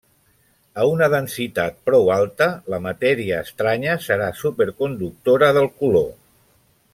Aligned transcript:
A 0.83 0.85
una 0.91 1.09
densitat 1.13 1.75
prou 1.89 2.09
alta, 2.15 2.47
la 2.75 2.79
matèria 2.87 3.43
estranya 3.49 3.99
serà 4.07 4.31
superconductora 4.43 5.53
del 5.61 5.71
color. 5.83 6.11